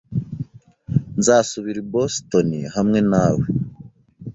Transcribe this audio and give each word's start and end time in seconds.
Nzasubira 1.17 1.79
i 1.83 1.87
Boston 1.93 2.49
hamwe 2.75 2.99
nawe. 3.11 3.45